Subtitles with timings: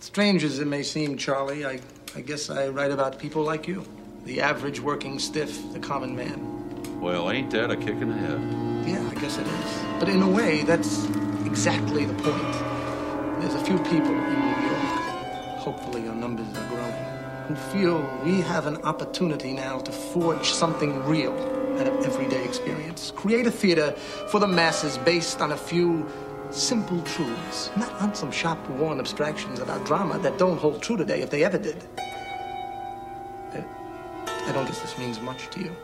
[0.00, 1.78] Strange as it may seem, Charlie, I,
[2.16, 3.84] I guess I write about people like you.
[4.24, 7.00] The average working stiff, the common man.
[7.02, 8.88] Well, ain't that a kick in the head?
[8.88, 9.84] Yeah, I guess it is.
[9.98, 11.04] But in a way, that's
[11.44, 13.42] exactly the point.
[13.42, 16.92] There's a few people in New York, hopefully your numbers are growing,
[17.48, 21.34] who feel we have an opportunity now to forge something real
[21.78, 23.12] out of everyday experience.
[23.14, 23.92] Create a theater
[24.30, 26.06] for the masses based on a few
[26.52, 31.30] simple truths, not on some shop-worn abstractions about drama that don't hold true today if
[31.30, 31.86] they ever did.
[33.52, 33.64] I,
[34.46, 35.76] I don't guess this means much to you.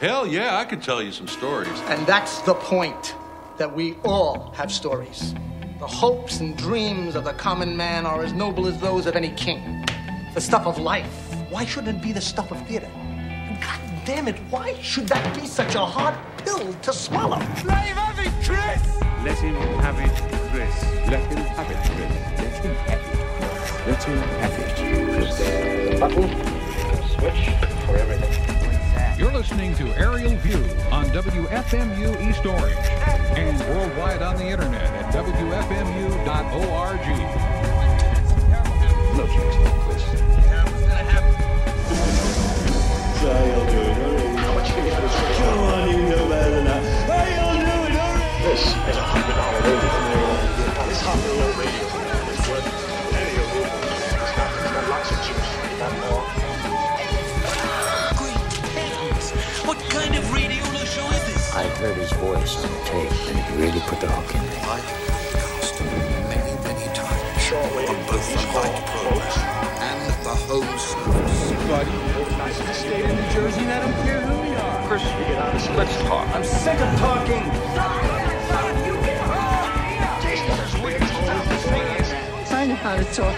[0.00, 1.78] Hell yeah, I could tell you some stories.
[1.88, 3.14] And that's the point
[3.58, 5.34] that we all have stories.
[5.78, 9.30] The hopes and dreams of the common man are as noble as those of any
[9.30, 9.84] king.
[10.34, 12.88] The stuff of life, why shouldn't it be the stuff of theater?
[13.60, 17.38] God damn it, why should that be such a hard pill to swallow?
[17.64, 19.00] Let him have it, Chris!
[19.24, 20.10] Let him have it,
[20.50, 20.74] Chris.
[21.08, 22.10] Let him have it, Chris.
[22.40, 23.20] Let him have it.
[23.86, 26.00] Let him have it, Chris.
[26.00, 26.28] Button,
[27.10, 27.42] switch
[27.86, 28.50] for everything.
[29.18, 32.74] You're listening to Aerial View on WFMU East Orange
[33.36, 37.00] and worldwide on the internet at WFMU.org.
[39.16, 39.79] No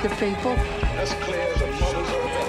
[0.03, 0.53] how to people.
[0.99, 2.43] As clear as a mother's earth.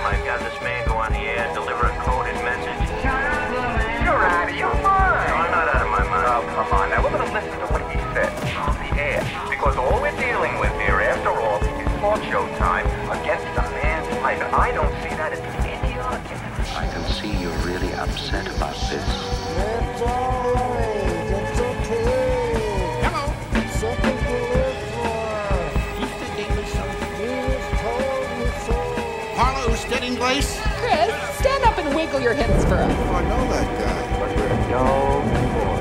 [0.00, 2.88] I've got this man go on the air and deliver a coded message.
[4.02, 5.28] You're out of your mind!
[5.28, 6.26] No, I'm not out of my mind.
[6.26, 6.90] Oh, come on.
[6.90, 9.20] Now, we're going to listen to what he said on the air.
[9.50, 12.86] Because all we're dealing with here, after all, is talk show time
[13.20, 14.40] against a man's life.
[14.54, 16.76] I don't see that as any argument.
[16.76, 19.29] I can see you're really upset about this.
[30.30, 30.60] Place?
[30.78, 32.92] Chris, stand up and wiggle your hips for us.
[32.92, 34.00] I know that guy.
[34.20, 35.78] But we're no more.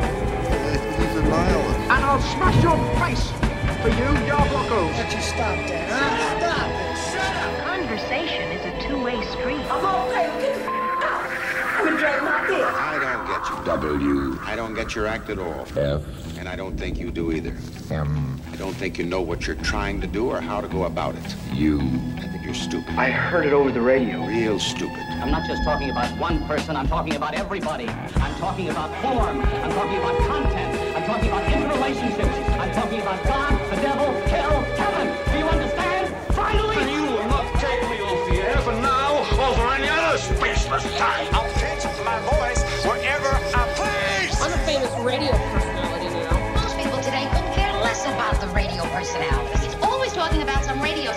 [0.97, 1.79] He's a nihilist.
[1.93, 3.29] And I'll smash your face
[3.81, 4.93] for you, Diablocos.
[4.97, 5.85] Won't you stop that?
[5.89, 6.39] Huh?
[6.39, 6.97] Stop it.
[7.13, 7.51] Shut up.
[7.63, 9.63] Conversation is a two-way street.
[9.69, 10.53] I'm gonna pay you.
[11.77, 12.65] I'm gonna drag my dick.
[12.65, 13.55] I don't get you.
[13.65, 14.39] W.
[14.41, 15.67] I don't get your act at all.
[15.77, 16.01] F.
[16.39, 17.55] And I don't think you do either.
[17.91, 18.41] M.
[18.51, 21.15] I don't think you know what you're trying to do or how to go about
[21.15, 21.35] it.
[21.53, 21.79] U.
[22.49, 22.95] I you're stupid.
[22.95, 24.25] I heard it over the radio.
[24.25, 25.05] Real stupid.
[25.21, 27.87] I'm not just talking about one person, I'm talking about everybody.
[27.87, 33.23] I'm talking about form, I'm talking about content, I'm talking about interrelationships, I'm talking about
[33.25, 35.07] God, the devil, hell, heaven.
[35.31, 36.33] Do you understand?
[36.33, 36.75] Finally!
[36.77, 40.17] And you will not take me off the air for now or for any other
[40.17, 41.27] spaceless time.
[41.31, 44.41] I'll pitch my voice wherever I please.
[44.41, 46.55] I'm a famous radio personality now.
[46.57, 49.65] Most people today couldn't care less about the radio personalities.
[49.65, 51.08] He's always talking about some radio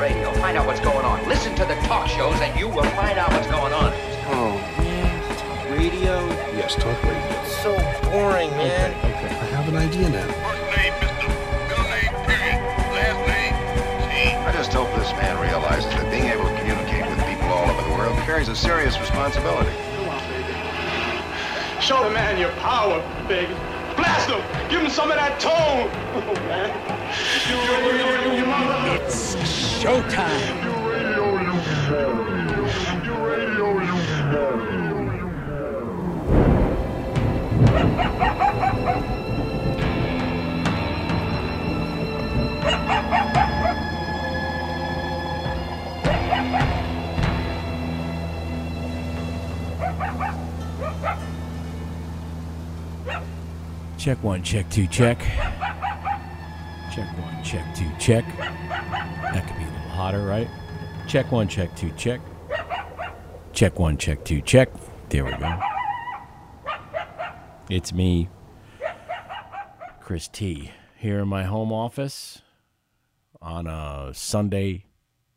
[0.00, 0.32] radio.
[0.40, 1.20] Find out what's going on.
[1.28, 3.92] Listen to the talk shows and you will find out what's going on.
[4.32, 5.36] Oh, man.
[5.36, 6.26] Talk radio?
[6.56, 7.40] Yes, talk radio.
[7.44, 7.76] It's so
[8.08, 8.96] boring, man.
[8.96, 9.28] Okay, okay.
[9.28, 10.24] I have an idea now.
[10.40, 11.28] First name, Mr.
[11.68, 12.56] Middle name, period.
[12.96, 13.52] Last name,
[14.08, 14.34] T.
[14.40, 17.82] I just hope this man realizes that being able to communicate with people all over
[17.84, 19.70] the world carries a serious responsibility.
[21.78, 23.52] Show the man your power, baby.
[23.96, 24.40] Blast him.
[24.70, 25.92] Give him some of that tone.
[26.16, 27.00] Oh, man.
[29.02, 29.49] It's
[29.80, 30.70] showtime.
[53.96, 55.18] Check one, check two, check.
[56.90, 58.69] Check one, check two, check.
[60.00, 60.48] Hotter, right?
[61.06, 62.22] Check one, check two, check.
[63.52, 64.70] Check one, check two, check.
[65.10, 65.60] There we go.
[67.68, 68.30] It's me,
[70.00, 72.40] Chris T, here in my home office
[73.42, 74.86] on a Sunday,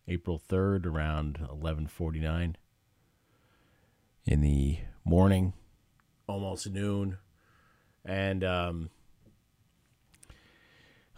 [0.07, 2.56] April 3rd around 11:49
[4.25, 5.51] in the morning
[6.25, 7.18] almost noon.
[8.06, 8.92] And um,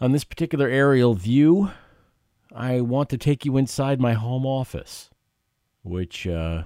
[0.01, 1.69] on this particular aerial view,
[2.55, 5.09] I want to take you inside my home office,
[5.83, 6.63] which uh,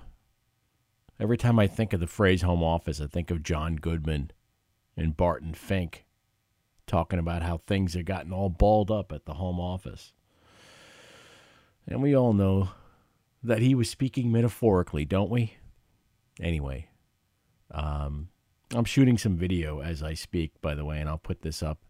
[1.20, 4.30] every time I think of the phrase home office, I think of John Goodman
[4.96, 6.06] and Barton Fink
[6.86, 10.14] talking about how things have gotten all balled up at the home office.
[11.88, 12.70] And we all know
[13.42, 15.56] that he was speaking metaphorically, don't we?
[16.40, 16.88] Anyway,
[17.72, 18.30] um,
[18.76, 21.84] I'm shooting some video as I speak, by the way, and I'll put this up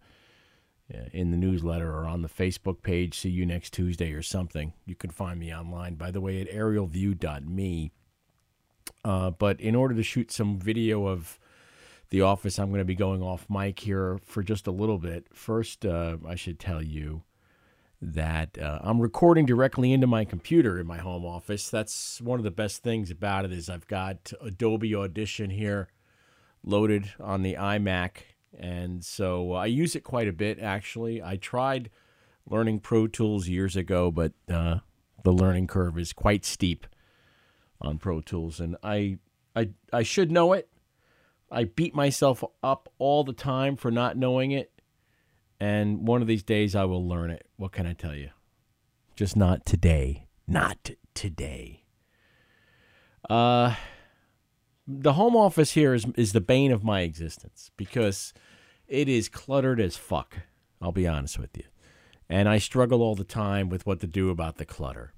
[1.13, 3.17] in the newsletter or on the Facebook page.
[3.19, 4.73] See you next Tuesday or something.
[4.85, 7.91] You can find me online, by the way, at aerialview.me.
[9.05, 11.39] Uh, but in order to shoot some video of
[12.09, 15.27] the office, I'm going to be going off mic here for just a little bit.
[15.33, 17.23] First, uh, I should tell you
[18.01, 21.69] that uh, I'm recording directly into my computer in my home office.
[21.69, 25.89] That's one of the best things about it is I've got Adobe Audition here
[26.63, 28.11] loaded on the iMac,
[28.57, 30.59] and so I use it quite a bit.
[30.59, 31.89] Actually, I tried
[32.49, 34.79] learning Pro Tools years ago, but uh,
[35.23, 36.87] the learning curve is quite steep
[37.81, 39.17] on Pro Tools, and I
[39.55, 40.69] I I should know it.
[41.51, 44.71] I beat myself up all the time for not knowing it.
[45.59, 47.47] And one of these days I will learn it.
[47.57, 48.29] What can I tell you?
[49.15, 50.27] Just not today.
[50.47, 51.83] Not today.
[53.29, 53.75] Uh
[54.91, 58.33] the home office here is is the bane of my existence because
[58.87, 60.37] it is cluttered as fuck.
[60.81, 61.65] I'll be honest with you.
[62.27, 65.13] And I struggle all the time with what to do about the clutter.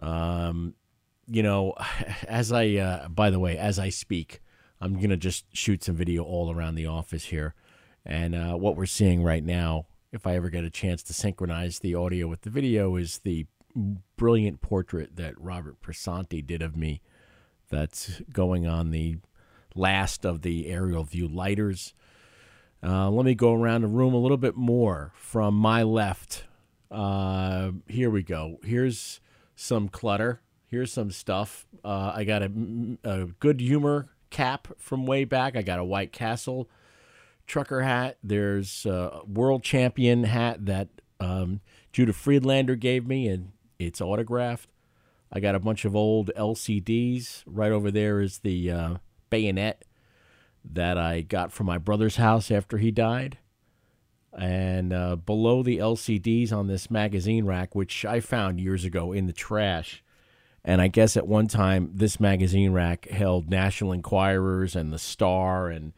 [0.00, 0.74] Um
[1.26, 1.74] you know,
[2.28, 4.40] as I uh, by the way, as I speak,
[4.80, 7.54] I'm to just shoot some video all around the office here.
[8.06, 11.78] And uh, what we're seeing right now, if I ever get a chance to synchronize
[11.78, 13.46] the audio with the video, is the
[14.16, 17.00] brilliant portrait that Robert Piersanti did of me
[17.70, 19.16] that's going on the
[19.74, 21.94] last of the aerial view lighters.
[22.82, 26.44] Uh, let me go around the room a little bit more from my left.
[26.90, 28.58] Uh, here we go.
[28.62, 29.20] Here's
[29.56, 30.42] some clutter.
[30.66, 31.66] Here's some stuff.
[31.84, 32.50] Uh, I got a,
[33.04, 35.56] a good humor cap from way back.
[35.56, 36.68] I got a White Castle
[37.46, 38.18] trucker hat.
[38.22, 40.88] There's a world champion hat that
[41.20, 41.60] um,
[41.92, 44.68] Judah Friedlander gave me, and it's autographed.
[45.34, 47.42] I got a bunch of old LCDs.
[47.46, 48.94] Right over there is the uh,
[49.30, 49.84] bayonet
[50.64, 53.38] that I got from my brother's house after he died.
[54.32, 59.26] And uh, below the LCDs on this magazine rack, which I found years ago in
[59.26, 60.04] the trash,
[60.64, 65.68] and I guess at one time, this magazine rack held National Enquirers and The Star
[65.68, 65.92] and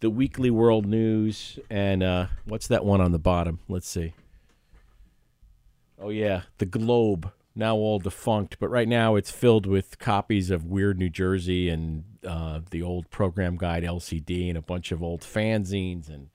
[0.00, 1.58] the Weekly World News.
[1.70, 3.60] And uh, what's that one on the bottom?
[3.68, 4.12] Let's see.
[5.98, 8.58] Oh, yeah, The Globe, now all defunct.
[8.58, 13.10] But right now, it's filled with copies of Weird New Jersey and uh, the old
[13.10, 16.28] program guide LCD and a bunch of old fanzines and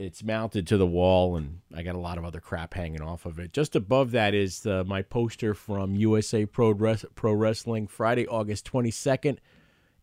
[0.00, 3.26] it's mounted to the wall, and I got a lot of other crap hanging off
[3.26, 3.52] of it.
[3.52, 8.70] Just above that is the, my poster from USA Pro, Res- Pro Wrestling, Friday, August
[8.72, 9.36] 22nd,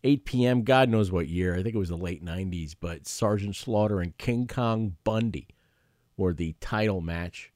[0.04, 0.62] 8 p.m.
[0.62, 1.56] God knows what year.
[1.56, 5.48] I think it was the late 90s, but Sergeant Slaughter and King Kong Bundy
[6.16, 7.52] were the title match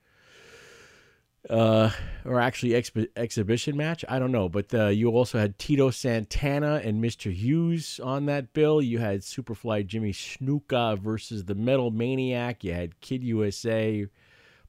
[1.51, 1.91] uh,
[2.25, 4.05] or actually exp- exhibition match.
[4.09, 7.33] I don't know, but uh, you also had Tito Santana and Mr.
[7.33, 8.81] Hughes on that bill.
[8.81, 12.63] You had Superfly Jimmy Snuka versus the Metal Maniac.
[12.63, 14.07] You had Kid USA,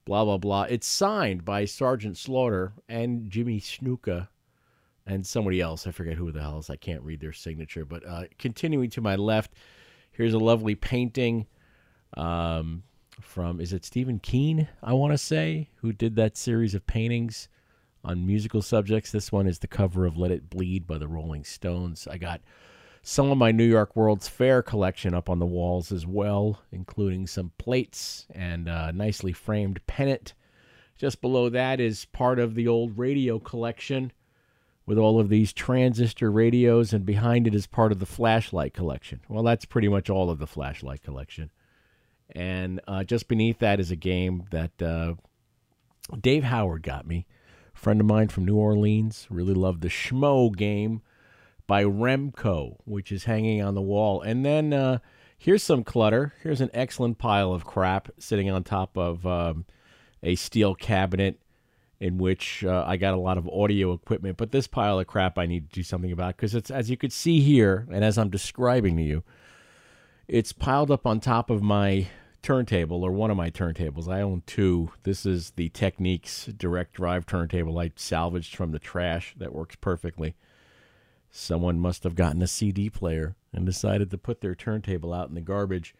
[0.04, 0.62] blah blah blah.
[0.64, 4.28] It's signed by Sergeant Slaughter and Jimmy Snuka
[5.06, 5.86] and somebody else.
[5.86, 6.70] I forget who the hell is.
[6.70, 7.84] I can't read their signature.
[7.84, 9.52] But uh, continuing to my left,
[10.12, 11.46] here's a lovely painting.
[12.16, 12.82] Um,
[13.20, 14.68] from is it Stephen Keen?
[14.82, 17.48] I want to say who did that series of paintings
[18.04, 19.10] on musical subjects.
[19.10, 22.06] This one is the cover of "Let It Bleed" by the Rolling Stones.
[22.10, 22.40] I got
[23.02, 27.26] some of my New York World's Fair collection up on the walls as well, including
[27.26, 30.34] some plates and a nicely framed pennant.
[30.96, 34.12] Just below that is part of the old radio collection
[34.86, 39.20] with all of these transistor radios, and behind it is part of the flashlight collection.
[39.28, 41.50] Well, that's pretty much all of the flashlight collection.
[42.34, 45.14] And uh, just beneath that is a game that uh,
[46.20, 47.26] Dave Howard got me.
[47.74, 49.26] A friend of mine from New Orleans.
[49.30, 51.02] Really loved the Schmo game
[51.66, 54.20] by Remco, which is hanging on the wall.
[54.20, 54.98] And then uh,
[55.38, 56.34] here's some clutter.
[56.42, 59.64] Here's an excellent pile of crap sitting on top of um,
[60.22, 61.40] a steel cabinet
[62.00, 64.36] in which uh, I got a lot of audio equipment.
[64.36, 66.96] But this pile of crap I need to do something about because it's, as you
[66.96, 69.22] could see here, and as I'm describing to you,
[70.26, 72.08] it's piled up on top of my
[72.44, 74.06] turntable or one of my turntables.
[74.06, 74.90] I own two.
[75.02, 80.36] This is the Technics direct drive turntable I salvaged from the trash that works perfectly.
[81.30, 85.34] Someone must have gotten a CD player and decided to put their turntable out in
[85.34, 85.94] the garbage.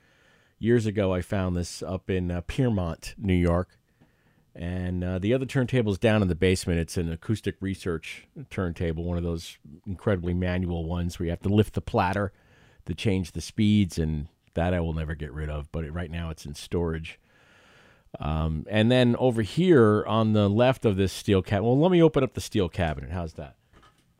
[0.58, 3.78] Years ago, I found this up in uh, Piermont, New York.
[4.54, 6.78] And uh, the other turntable is down in the basement.
[6.78, 11.48] It's an acoustic research turntable, one of those incredibly manual ones where you have to
[11.48, 12.32] lift the platter
[12.86, 15.70] to change the speeds, and that I will never get rid of.
[15.72, 17.18] But it, right now, it's in storage.
[18.20, 22.02] Um, and then over here on the left of this steel cabinet, well, let me
[22.02, 23.10] open up the steel cabinet.
[23.10, 23.56] How's that?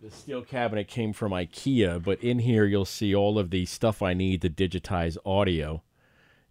[0.03, 4.03] The steel cabinet came from IKEA, but in here you'll see all of the stuff
[4.03, 5.83] I need to digitize audio,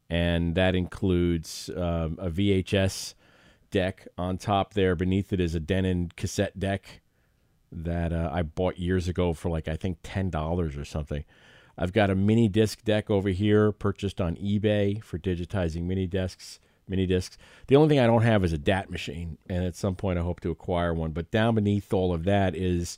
[0.09, 3.13] and that includes um, a VHS
[3.69, 4.95] deck on top there.
[4.95, 7.01] Beneath it is a Denon cassette deck
[7.71, 11.23] that uh, I bought years ago for like I think ten dollars or something.
[11.77, 16.59] I've got a mini disc deck over here purchased on eBay for digitizing mini discs.
[16.87, 17.37] Mini discs.
[17.67, 20.21] The only thing I don't have is a DAT machine, and at some point I
[20.21, 21.11] hope to acquire one.
[21.11, 22.97] But down beneath all of that is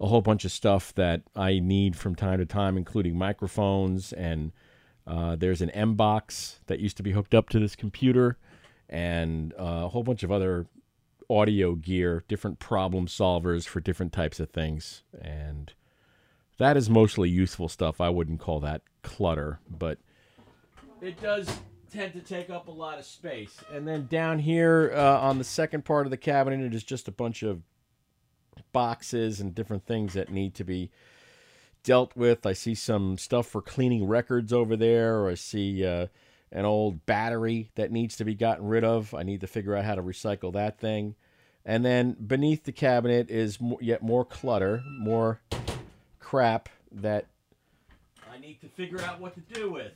[0.00, 4.52] a whole bunch of stuff that I need from time to time, including microphones and
[5.08, 8.36] uh, there's an M box that used to be hooked up to this computer,
[8.90, 10.66] and uh, a whole bunch of other
[11.30, 15.47] audio gear, different problem solvers for different types of things, and
[16.58, 18.00] that is mostly useful stuff.
[18.00, 19.98] I wouldn't call that clutter, but
[21.00, 21.48] it does
[21.90, 23.56] tend to take up a lot of space.
[23.72, 27.08] And then down here uh, on the second part of the cabinet, it is just
[27.08, 27.62] a bunch of
[28.72, 30.90] boxes and different things that need to be
[31.84, 32.44] dealt with.
[32.44, 36.08] I see some stuff for cleaning records over there, or I see uh,
[36.52, 39.14] an old battery that needs to be gotten rid of.
[39.14, 41.14] I need to figure out how to recycle that thing.
[41.64, 45.40] And then beneath the cabinet is yet more clutter, more
[46.28, 47.24] crap that
[48.30, 49.92] I need to figure out what to do with,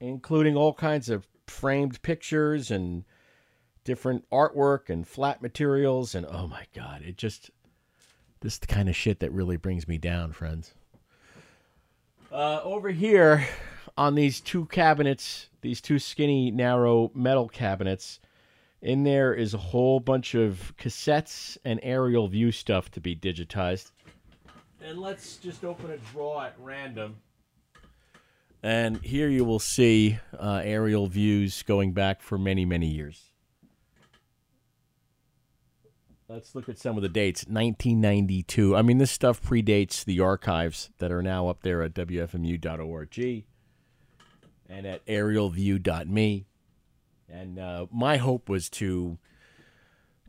[0.00, 3.04] including all kinds of framed pictures and
[3.84, 6.14] different artwork and flat materials.
[6.14, 7.50] And oh my God, it just,
[8.40, 10.72] this is the kind of shit that really brings me down, friends.
[12.32, 13.46] Uh, over here
[13.98, 18.20] on these two cabinets, these two skinny, narrow metal cabinets,
[18.80, 23.90] in there is a whole bunch of cassettes and aerial view stuff to be digitized.
[24.82, 27.16] And let's just open a draw at random.
[28.62, 33.30] And here you will see uh, aerial views going back for many, many years.
[36.28, 37.46] Let's look at some of the dates.
[37.46, 38.76] 1992.
[38.76, 43.44] I mean, this stuff predates the archives that are now up there at WFMU.org
[44.68, 46.46] and at aerialview.me.
[47.30, 49.18] And uh, my hope was to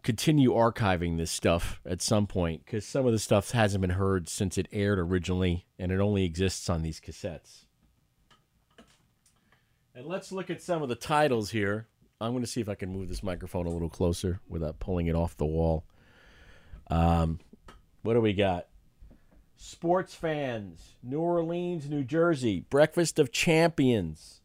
[0.04, 4.30] continue archiving this stuff at some point because some of the stuff hasn't been heard
[4.30, 7.66] since it aired originally and it only exists on these cassettes.
[9.94, 11.88] And let's look at some of the titles here.
[12.22, 15.08] I'm going to see if I can move this microphone a little closer without pulling
[15.08, 15.86] it off the wall.
[16.90, 17.40] Um,
[18.02, 18.68] what do we got?
[19.58, 24.40] Sports fans, New Orleans, New Jersey, Breakfast of Champions.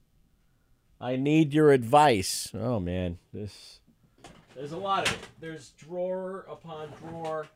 [1.01, 2.51] I need your advice.
[2.55, 3.81] Oh man, this
[4.55, 5.21] there's a lot of it.
[5.41, 7.47] There's drawer upon drawer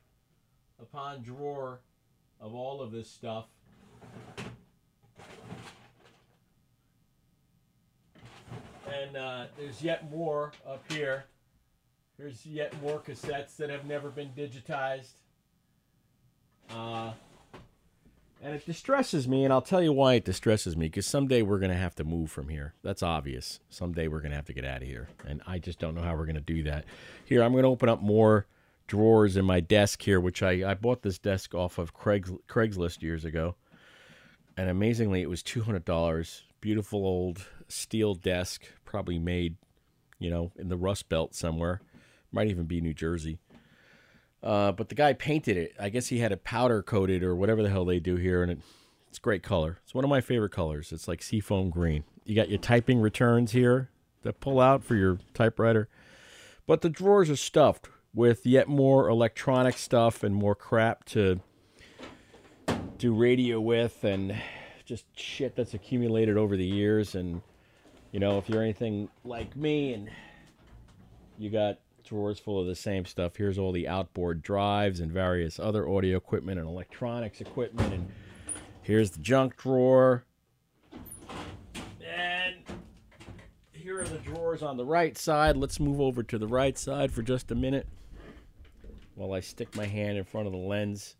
[0.80, 1.80] upon drawer
[2.40, 3.46] of all of this stuff.
[8.92, 11.24] And uh, there's yet more up here.
[12.18, 15.12] There's yet more cassettes that have never been digitized.
[16.70, 17.12] Uh,
[18.42, 20.86] and it distresses me, and I'll tell you why it distresses me.
[20.86, 22.74] Because someday we're going to have to move from here.
[22.82, 23.60] That's obvious.
[23.68, 26.02] Someday we're going to have to get out of here, and I just don't know
[26.02, 26.84] how we're going to do that.
[27.24, 28.46] Here, I'm going to open up more
[28.86, 33.02] drawers in my desk here, which I I bought this desk off of Craig's, Craigslist
[33.02, 33.54] years ago,
[34.56, 36.44] and amazingly, it was two hundred dollars.
[36.60, 39.56] Beautiful old steel desk, probably made,
[40.18, 41.80] you know, in the Rust Belt somewhere.
[42.32, 43.38] Might even be New Jersey.
[44.42, 45.74] Uh, but the guy painted it.
[45.80, 48.52] I guess he had it powder coated or whatever the hell they do here, and
[48.52, 48.58] it,
[49.08, 49.78] it's great color.
[49.84, 50.92] It's one of my favorite colors.
[50.92, 52.04] It's like seafoam green.
[52.24, 53.90] You got your typing returns here
[54.22, 55.88] that pull out for your typewriter,
[56.66, 61.40] but the drawers are stuffed with yet more electronic stuff and more crap to
[62.98, 64.36] do radio with, and
[64.84, 67.14] just shit that's accumulated over the years.
[67.14, 67.42] And
[68.12, 70.10] you know, if you're anything like me, and
[71.38, 73.36] you got drawers full of the same stuff.
[73.36, 77.92] Here's all the outboard drives and various other audio equipment and electronics equipment.
[77.92, 78.08] And
[78.82, 80.24] here's the junk drawer.
[80.92, 82.56] And
[83.72, 85.56] here are the drawers on the right side.
[85.56, 87.86] Let's move over to the right side for just a minute
[89.14, 91.16] while I stick my hand in front of the lens.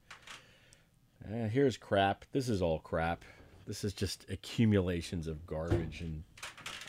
[1.24, 2.24] Uh, here's crap.
[2.32, 3.24] This is all crap.
[3.66, 6.22] This is just accumulations of garbage and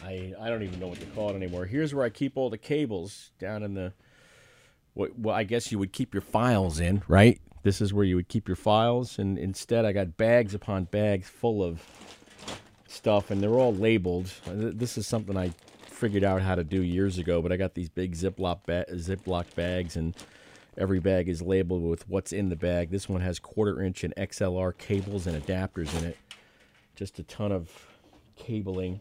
[0.04, 1.66] I I don't even know what to call it anymore.
[1.66, 3.94] Here's where I keep all the cables down in the
[4.94, 7.40] what well, I guess you would keep your files in, right?
[7.64, 11.30] this is where you would keep your files, and instead I got bags upon bags
[11.30, 11.82] full of
[12.88, 14.32] stuff, and they're all labeled.
[14.46, 15.54] This is something I
[15.88, 19.54] figured out how to do years ago, but I got these big Ziploc ba- Ziploc
[19.56, 20.16] bags, and
[20.78, 22.92] every bag is labeled with what's in the bag.
[22.92, 26.18] This one has quarter inch and XLR cables and adapters in it.
[26.96, 27.89] Just a ton of
[28.40, 29.00] cabling,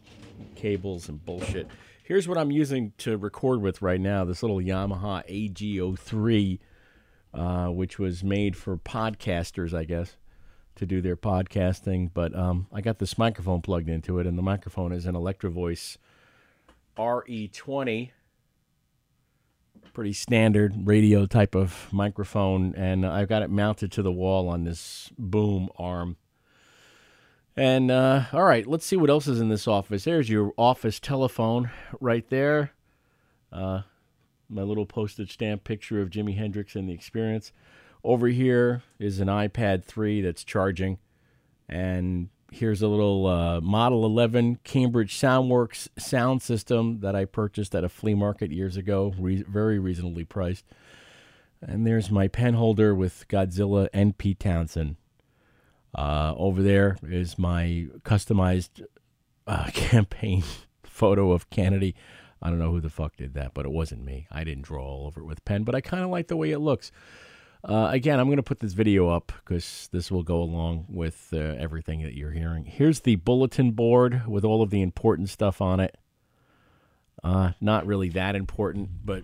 [0.55, 1.67] cables, and bullshit.
[2.03, 6.59] Here's what I'm using to record with right now this little Yamaha AG03,
[7.33, 10.15] uh, which was made for podcasters, I guess,
[10.75, 12.11] to do their podcasting.
[12.13, 15.49] But um, I got this microphone plugged into it, and the microphone is an Electro
[15.49, 15.97] Voice
[16.97, 18.11] RE20
[19.93, 24.63] pretty standard radio type of microphone, and I've got it mounted to the wall on
[24.63, 26.17] this boom arm.
[27.59, 30.05] And uh, all right, let's see what else is in this office.
[30.05, 32.71] There's your office telephone right there.
[33.51, 33.81] Uh,
[34.47, 37.51] my little postage stamp picture of Jimi Hendrix and the experience.
[38.01, 40.99] Over here is an iPad 3 that's charging.
[41.67, 47.83] And here's a little uh, Model 11 Cambridge Soundworks sound system that I purchased at
[47.83, 50.63] a flea market years ago, re- very reasonably priced.
[51.61, 54.95] And there's my pen holder with Godzilla and Pete Townshend.
[55.95, 58.85] Uh, over there is my customized
[59.47, 60.43] uh, campaign
[60.83, 61.95] photo of Kennedy.
[62.41, 64.27] I don't know who the fuck did that, but it wasn't me.
[64.31, 66.51] I didn't draw all over it with pen, but I kind of like the way
[66.51, 66.91] it looks.
[67.63, 71.29] Uh, again, I'm going to put this video up because this will go along with
[71.33, 72.63] uh, everything that you're hearing.
[72.63, 75.97] Here's the bulletin board with all of the important stuff on it.
[77.21, 79.23] Uh, not really that important, but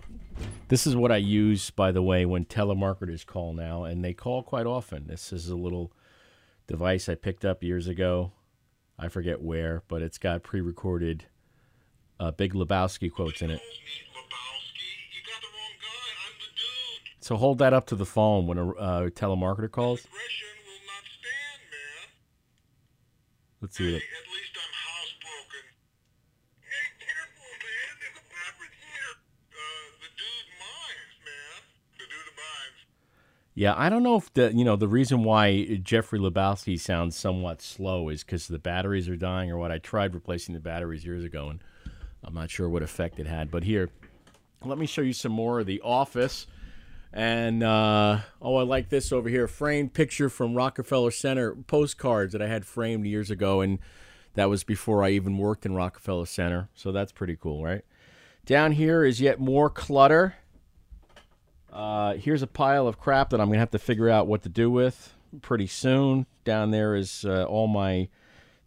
[0.68, 4.42] this is what I use, by the way, when telemarketers call now, and they call
[4.42, 5.06] quite often.
[5.06, 5.92] This is a little
[6.66, 8.32] device I picked up years ago.
[8.98, 11.26] I forget where, but it's got pre recorded
[12.18, 13.60] uh, Big Lebowski quotes in it.
[17.20, 20.06] So hold that up to the phone when a uh, telemarketer calls.
[23.60, 24.02] Let's see what.
[24.02, 24.02] It,
[33.58, 37.62] Yeah, I don't know if the you know the reason why Jeffrey Lebowski sounds somewhat
[37.62, 39.72] slow is because the batteries are dying or what.
[39.72, 41.60] I tried replacing the batteries years ago and
[42.22, 43.50] I'm not sure what effect it had.
[43.50, 43.88] But here,
[44.62, 46.46] let me show you some more of the Office.
[47.14, 52.42] And uh, oh, I like this over here framed picture from Rockefeller Center postcards that
[52.42, 53.78] I had framed years ago, and
[54.34, 56.68] that was before I even worked in Rockefeller Center.
[56.74, 57.86] So that's pretty cool, right?
[58.44, 60.34] Down here is yet more clutter.
[61.76, 64.48] Uh, here's a pile of crap that I'm to have to figure out what to
[64.48, 66.24] do with pretty soon.
[66.42, 68.08] Down there is uh, all my.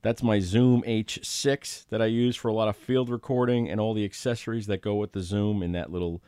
[0.01, 3.93] That's my Zoom H6 that I use for a lot of field recording and all
[3.93, 6.21] the accessories that go with the Zoom in that little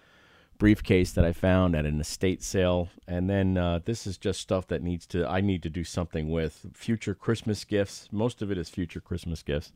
[0.58, 2.90] briefcase that I found at an estate sale.
[3.08, 6.32] And then uh, this is just stuff that needs to I need to do something
[6.32, 8.10] with future Christmas gifts.
[8.12, 9.72] Most of it is future Christmas gifts.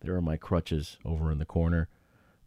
[0.00, 1.88] There are my crutches over in the corner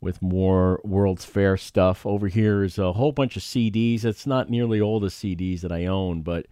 [0.02, 2.06] with more World's Fair stuff.
[2.06, 4.06] Over here is a whole bunch of CDs.
[4.06, 6.48] It's not nearly all the CDs that I own, but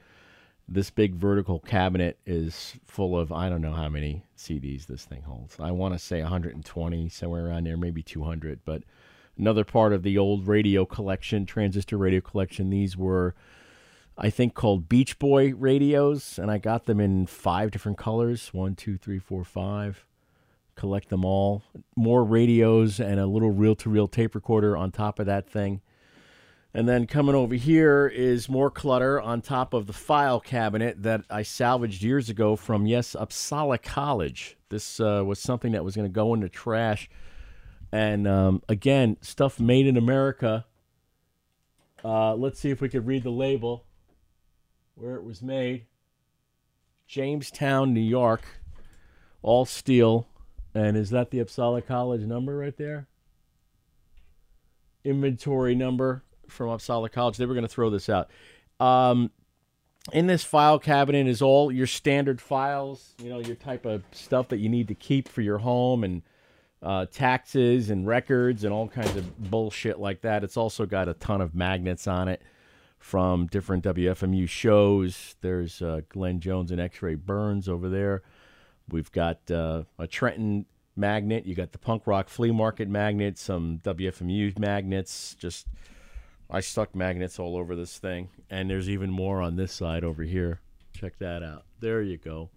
[0.67, 5.23] this big vertical cabinet is full of I don't know how many CDs this thing
[5.23, 5.58] holds.
[5.60, 8.62] I want to say 120, somewhere around there, maybe 200.
[8.65, 8.84] But
[9.38, 12.69] another part of the old radio collection, transistor radio collection.
[12.69, 13.36] These were,
[14.17, 18.75] I think, called Beach Boy radios, and I got them in five different colors: one,
[18.75, 20.06] two, three, four, five
[20.76, 21.64] collect them all.
[21.96, 25.82] More radios and a little reel to reel tape recorder on top of that thing.
[26.76, 31.22] And then coming over here is more clutter on top of the file cabinet that
[31.30, 34.58] I salvaged years ago from, yes, Uppsala College.
[34.70, 37.10] This uh, was something that was going to go in the trash.
[37.92, 40.66] And um, again, stuff made in America.
[42.04, 43.86] Uh, let's see if we could read the label
[44.96, 45.86] where it was made.
[47.06, 48.42] Jamestown, New York.
[49.44, 50.28] All steel.
[50.76, 53.08] And is that the Uppsala College number right there?
[55.04, 57.38] Inventory number from Uppsala College.
[57.38, 58.30] They were going to throw this out.
[58.80, 59.32] Um,
[60.12, 64.50] in this file cabinet is all your standard files, you know, your type of stuff
[64.50, 66.24] that you need to keep for your home and
[66.82, 70.44] uh, taxes and records and all kinds of bullshit like that.
[70.44, 72.42] It's also got a ton of magnets on it
[73.00, 75.36] from different WFMU shows.
[75.42, 78.24] There's uh, Glenn Jones and X Ray Burns over there.
[78.89, 80.65] We've got uh, a Trenton
[80.96, 81.46] magnet.
[81.46, 85.36] You got the punk rock flea market magnet, some WFMU magnets.
[85.36, 85.67] Just
[86.50, 90.24] I stuck magnets all over this thing, and there's even more on this side over
[90.24, 90.62] here.
[90.93, 91.65] Check that out.
[91.80, 92.50] There you go.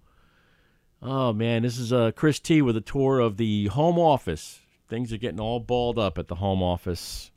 [1.02, 4.60] Oh man, this is uh, Chris T with a tour of the home office.
[4.88, 7.30] Things are getting all balled up at the home office,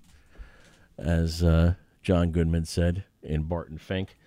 [0.97, 4.17] as uh, John Goodman said in Barton Fink.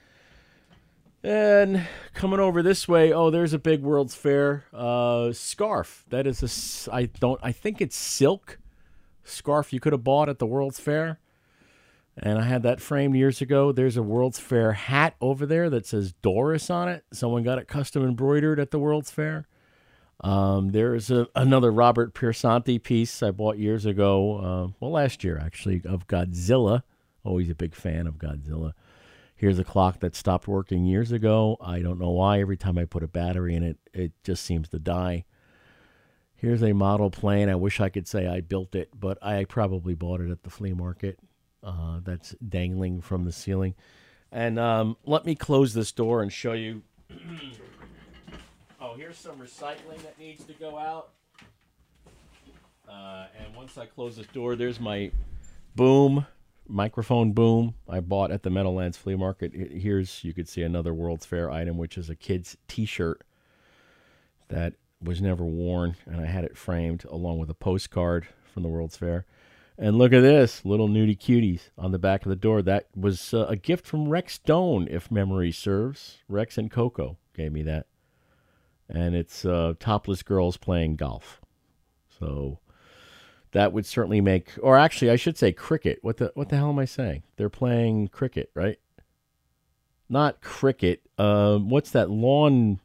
[1.25, 6.05] And coming over this way, oh, there's a big World's Fair uh, scarf.
[6.09, 8.59] That is a, I don't, I think it's silk
[9.23, 11.21] scarf you could have bought at the World's Fair.
[12.17, 13.73] And I had that framed years ago.
[13.73, 17.05] There's a World's Fair hat over there that says Doris on it.
[17.13, 19.47] Someone got it custom embroidered at the World's Fair.
[20.21, 25.39] Um, there's a, another Robert Piersanti piece I bought years ago, uh, well, last year
[25.39, 26.83] actually, of Godzilla.
[27.25, 28.73] Always a big fan of Godzilla.
[29.43, 31.57] Here's a clock that stopped working years ago.
[31.61, 32.39] I don't know why.
[32.39, 35.25] Every time I put a battery in it, it just seems to die.
[36.37, 37.49] Here's a model plane.
[37.49, 40.51] I wish I could say I built it, but I probably bought it at the
[40.51, 41.19] flea market.
[41.61, 43.75] Uh, that's dangling from the ceiling.
[44.31, 46.83] And um, let me close this door and show you.
[48.81, 51.09] oh, here's some recycling that needs to go out.
[52.89, 55.11] Uh, and once I close this door, there's my
[55.75, 56.27] boom,
[56.73, 59.53] microphone boom I bought at the Meadowlands Flea Market.
[59.53, 63.23] Here's, you could see another World's Fair item, which is a kid's t shirt
[64.49, 65.97] that was never worn.
[66.07, 69.27] And I had it framed along with a postcard from the World's Fair.
[69.79, 72.63] And look at this, little nudie cuties on the back of the door.
[72.63, 76.19] That was uh, a gift from Rex Stone, if memory serves.
[76.29, 77.87] Rex and Coco gave me that.
[78.89, 81.41] And it's uh, topless girls playing golf.
[82.19, 82.61] So
[83.53, 85.99] that would certainly make, or actually, I should say cricket.
[86.03, 87.23] What the what the hell am I saying?
[87.37, 88.79] They're playing cricket, right?
[90.09, 91.03] Not cricket.
[91.17, 92.81] Uh, what's that lawn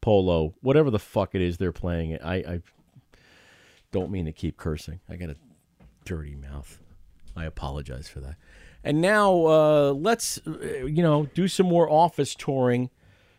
[0.00, 0.54] polo?
[0.60, 2.18] Whatever the fuck it is they're playing.
[2.22, 2.62] I, I
[3.92, 5.00] don't mean to keep cursing.
[5.08, 5.36] I got a
[6.04, 6.78] dirty mouth.
[7.36, 8.36] I apologize for that.
[8.84, 12.90] And now uh, let's, uh, you know, do some more office touring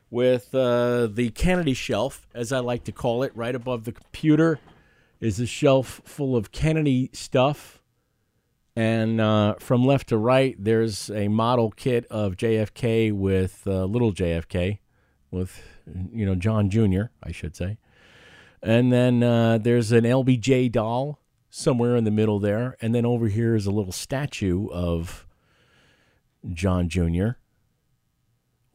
[0.09, 3.31] with uh, the Kennedy shelf, as I like to call it.
[3.35, 4.59] Right above the computer
[5.19, 7.81] is a shelf full of Kennedy stuff.
[8.75, 14.13] And uh, from left to right, there's a model kit of JFK with uh, little
[14.13, 14.79] JFK,
[15.31, 15.61] with,
[16.13, 17.77] you know, John Jr., I should say.
[18.61, 22.77] And then uh, there's an LBJ doll somewhere in the middle there.
[22.81, 25.27] And then over here is a little statue of
[26.53, 27.31] John Jr.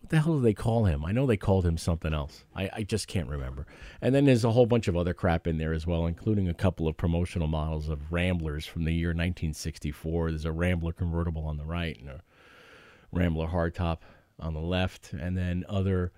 [0.04, 1.02] What the hell do they call him?
[1.02, 2.44] I know they called him something else.
[2.54, 3.66] I, I just can't remember.
[4.02, 6.52] And then there's a whole bunch of other crap in there as well, including a
[6.52, 10.30] couple of promotional models of Ramblers from the year 1964.
[10.30, 12.20] There's a Rambler convertible on the right and a
[13.12, 14.00] Rambler hardtop
[14.38, 16.12] on the left, and then other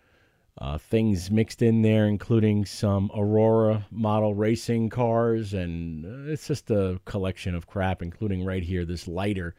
[0.58, 6.72] uh, things mixed in there, including some Aurora model racing cars, and uh, it's just
[6.72, 9.54] a collection of crap, including right here this lighter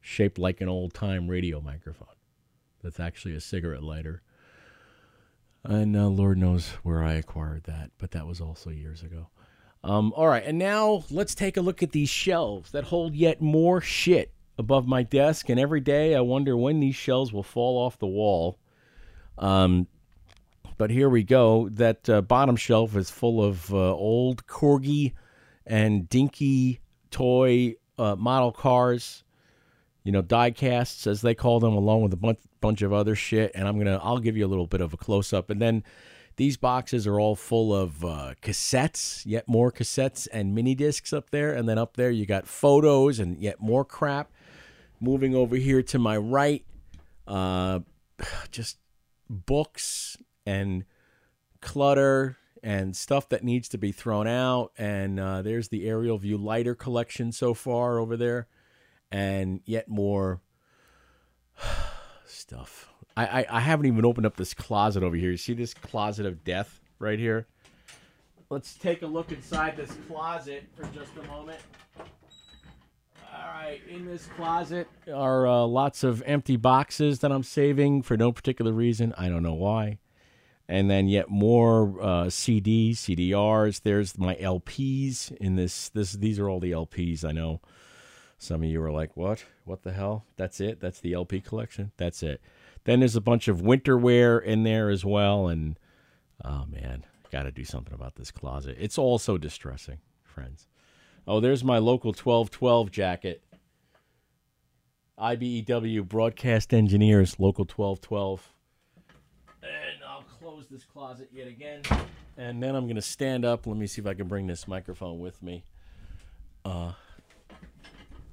[0.00, 2.15] shaped like an old time radio microphone.
[2.86, 4.22] That's actually a cigarette lighter.
[5.64, 9.26] And uh, Lord knows where I acquired that, but that was also years ago.
[9.82, 13.42] Um, all right, and now let's take a look at these shelves that hold yet
[13.42, 15.48] more shit above my desk.
[15.48, 18.60] And every day I wonder when these shelves will fall off the wall.
[19.36, 19.88] Um,
[20.78, 21.68] but here we go.
[21.70, 25.14] That uh, bottom shelf is full of uh, old corgi
[25.66, 26.78] and dinky
[27.10, 29.24] toy uh, model cars.
[30.04, 33.14] You know, die casts as they call them, along with a bunch bunch of other
[33.14, 33.52] shit.
[33.54, 35.84] And I'm gonna I'll give you a little bit of a close up, and then
[36.34, 41.30] these boxes are all full of uh, cassettes, yet more cassettes and mini discs up
[41.30, 44.32] there, and then up there you got photos and yet more crap.
[45.00, 46.64] Moving over here to my right,
[47.28, 47.80] uh,
[48.50, 48.78] just
[49.30, 50.84] books and
[51.60, 54.72] clutter and stuff that needs to be thrown out.
[54.76, 58.48] And uh, there's the aerial view lighter collection so far over there,
[59.12, 60.40] and yet more
[62.46, 62.88] stuff.
[63.16, 65.30] I, I, I haven't even opened up this closet over here.
[65.30, 67.46] You see this closet of death right here?
[68.50, 71.58] Let's take a look inside this closet for just a moment.
[71.98, 78.16] All right, in this closet are uh, lots of empty boxes that I'm saving for
[78.16, 79.12] no particular reason.
[79.18, 79.98] I don't know why.
[80.68, 83.82] And then yet more uh, CDs, CDRs.
[83.82, 85.88] There's my LPs in this.
[85.88, 87.24] This these are all the LPs.
[87.24, 87.60] I know
[88.38, 89.44] some of you are like, "What?
[89.64, 90.24] What the hell?
[90.36, 90.80] That's it?
[90.80, 91.92] That's the LP collection?
[91.96, 92.40] That's it."
[92.84, 95.48] Then there's a bunch of winter wear in there as well.
[95.48, 95.78] And
[96.44, 98.76] oh man, got to do something about this closet.
[98.78, 100.66] It's all so distressing, friends.
[101.26, 103.42] Oh, there's my local 1212 jacket.
[105.18, 108.48] IBEW Broadcast Engineers, local 1212.
[109.62, 109.70] And
[110.06, 111.82] I'll close this closet yet again.
[112.36, 113.66] And then I'm going to stand up.
[113.66, 115.64] Let me see if I can bring this microphone with me.
[116.64, 116.92] Uh,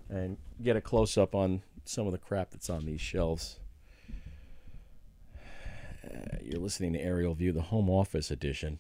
[0.10, 3.60] and get a close up on some of the crap that's on these shelves.
[6.04, 8.80] Uh, you're listening to Aerial View, the Home Office Edition.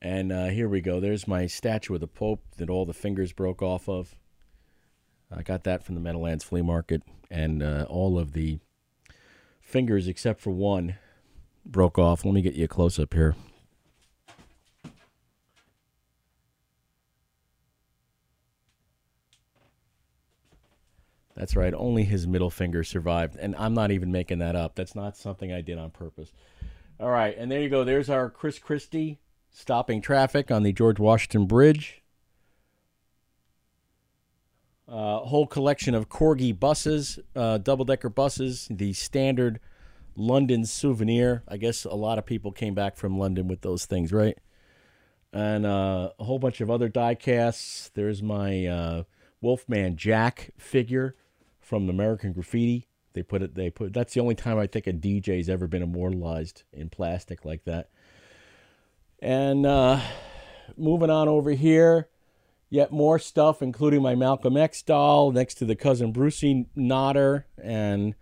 [0.00, 1.00] And uh, here we go.
[1.00, 4.16] There's my statue of the Pope that all the fingers broke off of.
[5.30, 8.60] I got that from the Meadowlands Flea Market, and uh, all of the
[9.60, 10.96] fingers except for one
[11.66, 12.24] broke off.
[12.24, 13.34] Let me get you a close up here.
[21.38, 21.72] That's right.
[21.72, 23.36] Only his middle finger survived.
[23.36, 24.74] And I'm not even making that up.
[24.74, 26.32] That's not something I did on purpose.
[26.98, 27.36] All right.
[27.38, 27.84] And there you go.
[27.84, 32.02] There's our Chris Christie stopping traffic on the George Washington Bridge.
[34.88, 39.60] A uh, whole collection of Corgi buses, uh, double decker buses, the standard
[40.16, 41.44] London souvenir.
[41.46, 44.36] I guess a lot of people came back from London with those things, right?
[45.32, 47.90] And uh, a whole bunch of other die casts.
[47.94, 49.02] There's my uh,
[49.40, 51.14] Wolfman Jack figure
[51.68, 52.88] from American Graffiti.
[53.12, 53.54] They put it.
[53.54, 53.92] They put.
[53.92, 57.90] That's the only time I think a DJ's ever been immortalized in plastic like that.
[59.20, 60.00] And uh,
[60.76, 62.08] moving on over here,
[62.70, 68.14] yet more stuff, including my Malcolm X doll next to the cousin Brucie Nodder and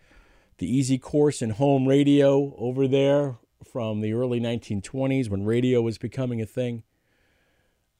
[0.58, 3.36] the Easy Course in home radio over there
[3.70, 6.82] from the early 1920s when radio was becoming a thing.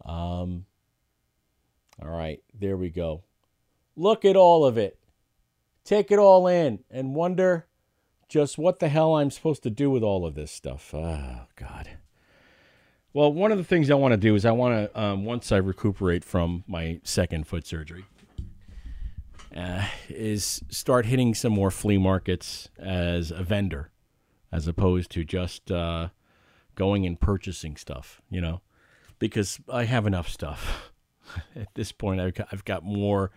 [0.04, 0.64] Um,
[2.02, 3.22] all right, there we go.
[3.94, 4.98] Look at all of it.
[5.86, 7.68] Take it all in and wonder
[8.28, 10.92] just what the hell I'm supposed to do with all of this stuff.
[10.92, 11.88] Oh, God.
[13.12, 15.52] Well, one of the things I want to do is I want to, um, once
[15.52, 18.04] I recuperate from my second foot surgery,
[19.56, 23.92] uh, is start hitting some more flea markets as a vendor,
[24.50, 26.08] as opposed to just uh,
[26.74, 28.60] going and purchasing stuff, you know,
[29.20, 30.90] because I have enough stuff.
[31.54, 33.30] At this point, I've got, I've got more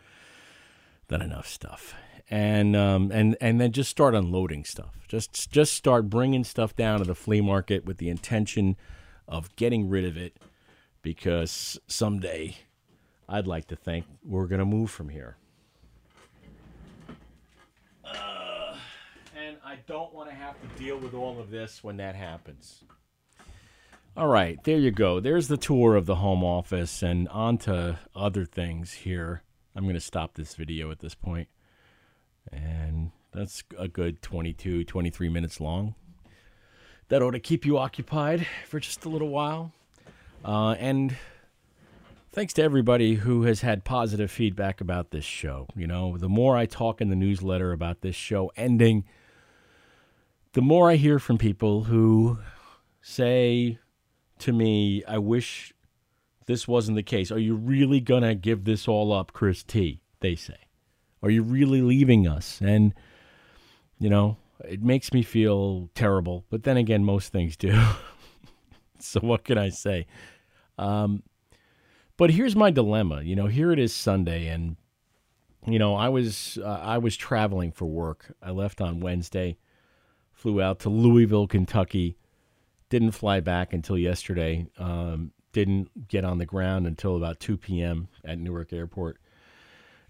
[1.10, 1.94] than enough stuff.
[2.32, 5.00] And um, and and then just start unloading stuff.
[5.08, 8.76] Just just start bringing stuff down to the flea market with the intention
[9.28, 10.38] of getting rid of it,
[11.02, 12.58] because someday
[13.28, 15.38] I'd like to think we're gonna move from here.
[18.06, 18.76] Uh,
[19.36, 22.84] and I don't want to have to deal with all of this when that happens.
[24.16, 25.20] All right, there you go.
[25.20, 29.44] There's the tour of the home office, and on to other things here.
[29.76, 31.48] I'm going to stop this video at this point.
[32.52, 35.96] And that's a good 22, 23 minutes long.
[37.10, 39.72] That ought to keep you occupied for just a little while.
[40.46, 41.16] Uh, and
[42.32, 45.68] thanks to everybody who has had positive feedback about this show.
[45.76, 49.06] You know, the more I talk in the newsletter about this show ending,
[50.54, 52.40] the more I hear from people who
[53.02, 53.80] say
[54.40, 55.74] to me, I wish
[56.46, 57.32] this wasn't the case.
[57.32, 60.02] Are you really going to give this all up, Chris T?
[60.20, 60.69] They say.
[61.22, 62.62] Are you really leaving us?
[62.62, 62.94] And,
[64.00, 66.46] you know, it makes me feel terrible.
[66.50, 67.80] But then again, most things do.
[69.00, 70.06] so what can I say?
[70.78, 71.24] Um,
[72.18, 73.22] but here's my dilemma.
[73.22, 74.76] You know, here it is Sunday, and
[75.66, 78.36] you know, I was uh, I was traveling for work.
[78.42, 79.58] I left on Wednesday,
[80.34, 82.18] flew out to Louisville, Kentucky.
[82.90, 84.68] Didn't fly back until yesterday.
[84.78, 88.08] Um, didn't get on the ground until about 2 p.m.
[88.26, 89.18] at Newark Airport.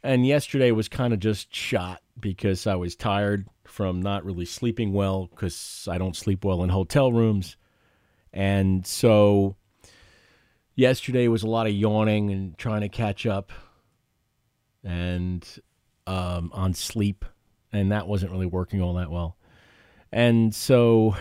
[0.03, 4.93] And yesterday was kind of just shot because I was tired from not really sleeping
[4.93, 7.57] well because I don't sleep well in hotel rooms.
[8.33, 9.55] And so
[10.75, 13.51] yesterday was a lot of yawning and trying to catch up
[14.83, 15.45] and
[16.07, 17.25] um, on sleep.
[17.71, 19.37] And that wasn't really working all that well.
[20.11, 21.15] And so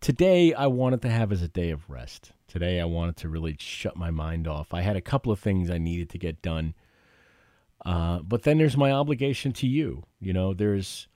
[0.00, 2.32] today I wanted to have as a day of rest.
[2.56, 4.72] Today I wanted to really shut my mind off.
[4.72, 6.72] I had a couple of things I needed to get done.
[7.84, 10.04] Uh, but then there's my obligation to you.
[10.20, 11.06] You know, there's,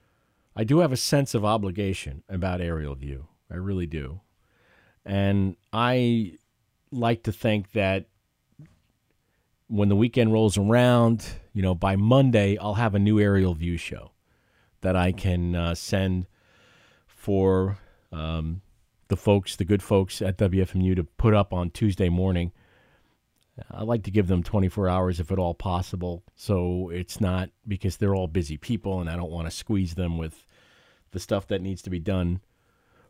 [0.55, 3.25] I do have a sense of obligation about Aerial View.
[3.49, 4.21] I really do.
[5.03, 6.37] And I
[6.91, 8.05] like to think that
[9.65, 13.77] when the weekend rolls around, you know, by Monday, I'll have a new Aerial View
[13.77, 14.11] show
[14.81, 16.27] that I can uh, send
[17.07, 17.79] for
[18.11, 18.61] um,
[19.11, 22.53] the folks, the good folks at WFMU to put up on Tuesday morning.
[23.69, 26.23] I like to give them 24 hours if at all possible.
[26.33, 30.17] So it's not because they're all busy people and I don't want to squeeze them
[30.17, 30.45] with
[31.11, 32.39] the stuff that needs to be done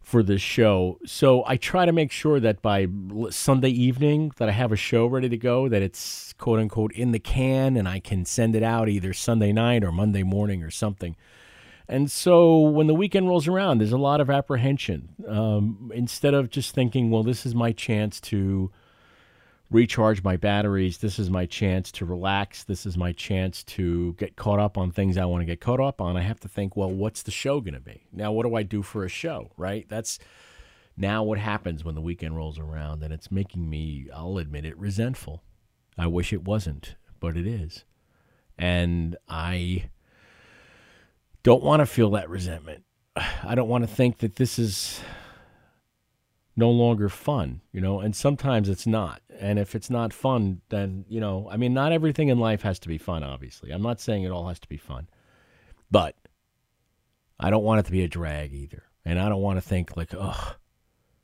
[0.01, 0.97] for this show.
[1.05, 2.87] So I try to make sure that by
[3.29, 7.11] Sunday evening that I have a show ready to go, that it's quote unquote in
[7.11, 10.71] the can and I can send it out either Sunday night or Monday morning or
[10.71, 11.15] something.
[11.91, 15.09] And so when the weekend rolls around, there's a lot of apprehension.
[15.27, 18.71] Um, instead of just thinking, well, this is my chance to
[19.69, 24.37] recharge my batteries, this is my chance to relax, this is my chance to get
[24.37, 26.77] caught up on things I want to get caught up on, I have to think,
[26.77, 28.07] well, what's the show going to be?
[28.13, 29.85] Now, what do I do for a show, right?
[29.89, 30.17] That's
[30.95, 34.77] now what happens when the weekend rolls around, and it's making me, I'll admit it,
[34.77, 35.43] resentful.
[35.97, 37.83] I wish it wasn't, but it is.
[38.57, 39.89] And I
[41.43, 42.83] don't want to feel that resentment.
[43.15, 45.01] I don't want to think that this is
[46.55, 49.21] no longer fun, you know, and sometimes it's not.
[49.39, 52.79] And if it's not fun, then, you know, I mean, not everything in life has
[52.79, 53.71] to be fun, obviously.
[53.71, 55.07] I'm not saying it all has to be fun,
[55.89, 56.15] but
[57.39, 58.83] I don't want it to be a drag either.
[59.03, 60.55] And I don't want to think like, oh,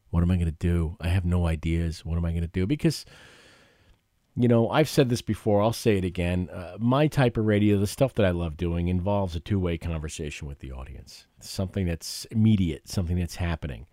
[0.09, 0.97] what am I going to do?
[0.99, 2.03] I have no ideas.
[2.03, 2.65] What am I going to do?
[2.65, 3.05] Because,
[4.39, 5.63] you know, I've said this before.
[5.63, 6.47] I'll say it again.
[6.49, 9.79] Uh, my type of radio, the stuff that I love doing, involves a two way
[9.79, 11.25] conversation with the audience.
[11.39, 13.87] something that's immediate, something that's happening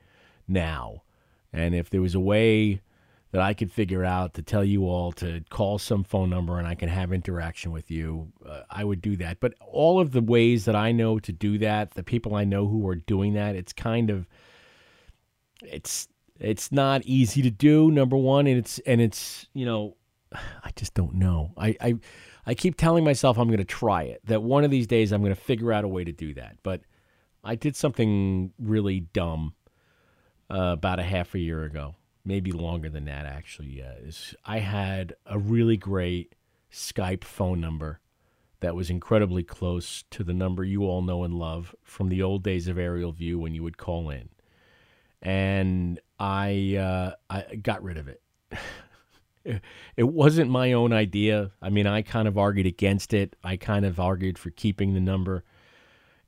[0.46, 1.02] now.
[1.50, 2.83] And if there was a way
[3.30, 6.68] that I could figure out to tell you all to call some phone number and
[6.68, 9.40] I can have interaction with you, uh, I would do that.
[9.40, 12.68] But all of the ways that I know to do that, the people I know
[12.68, 14.26] who are doing that, it's kind of
[15.62, 16.07] it's
[16.38, 19.96] it's not easy to do number one and it's and it's you know
[20.35, 21.53] i just don't know.
[21.57, 21.94] I i,
[22.47, 25.23] I keep telling myself i'm going to try it that one of these days i'm
[25.23, 26.57] going to figure out a way to do that.
[26.62, 26.83] But
[27.42, 29.55] i did something really dumb
[30.51, 31.94] uh, about a half a year ago
[32.25, 36.35] maybe longer than that actually uh, is i had a really great
[36.70, 38.01] skype phone number
[38.64, 42.42] that was incredibly close to the number you all know and love from the old
[42.42, 44.31] days of aerial view when you would call in.
[45.20, 48.23] And I uh, I got rid of it.
[49.44, 51.50] it wasn't my own idea.
[51.61, 53.37] I mean, I kind of argued against it.
[53.44, 55.44] I kind of argued for keeping the number,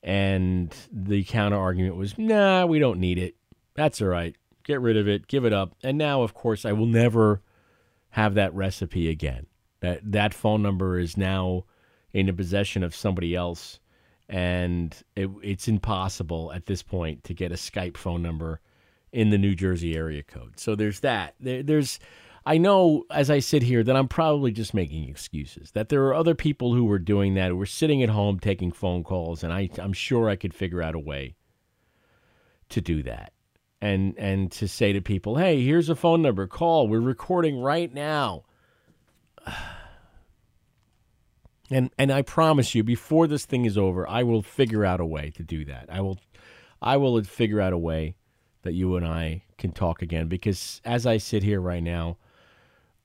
[0.02, 3.36] and the counter argument was, "Nah, we don't need it.
[3.74, 4.36] That's all right.
[4.64, 5.26] Get rid of it.
[5.26, 7.42] Give it up." And now, of course, I will never
[8.10, 9.46] have that recipe again.
[9.80, 11.64] That that phone number is now
[12.12, 13.78] in the possession of somebody else,
[14.28, 18.60] and it, it's impossible at this point to get a Skype phone number
[19.12, 20.58] in the New Jersey area code.
[20.58, 21.34] So there's that.
[21.40, 21.98] There, there's,
[22.46, 25.72] I know as I sit here that I'm probably just making excuses.
[25.72, 28.70] That there are other people who were doing that, who were sitting at home taking
[28.70, 31.34] phone calls, and I, I'm sure I could figure out a way
[32.68, 33.32] to do that.
[33.80, 36.86] And and to say to people, hey, here's a phone number, call.
[36.86, 38.44] We're recording right now.
[41.68, 45.04] And and I promise you, before this thing is over, I will figure out a
[45.04, 45.86] way to do that.
[45.90, 46.20] I will,
[46.80, 48.14] I will figure out a way
[48.62, 52.18] that you and I can talk again because as I sit here right now,